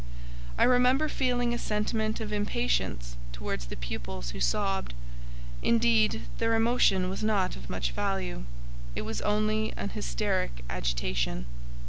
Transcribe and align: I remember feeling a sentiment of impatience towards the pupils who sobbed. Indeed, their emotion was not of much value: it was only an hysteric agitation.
I 0.57 0.63
remember 0.63 1.07
feeling 1.07 1.53
a 1.53 1.59
sentiment 1.59 2.19
of 2.19 2.33
impatience 2.33 3.15
towards 3.31 3.67
the 3.67 3.75
pupils 3.75 4.31
who 4.31 4.39
sobbed. 4.39 4.95
Indeed, 5.61 6.23
their 6.39 6.55
emotion 6.55 7.07
was 7.07 7.21
not 7.23 7.55
of 7.55 7.69
much 7.69 7.91
value: 7.91 8.45
it 8.95 9.03
was 9.03 9.21
only 9.21 9.73
an 9.77 9.89
hysteric 9.89 10.63
agitation. 10.71 11.45